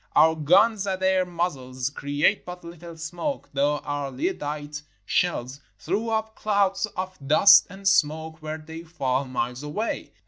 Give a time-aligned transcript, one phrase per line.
[0.15, 6.35] Our guns at their muzzles create but little smoke, though our Lyddite shells throw up
[6.35, 10.11] clouds of dust and smoke where they fall miles away.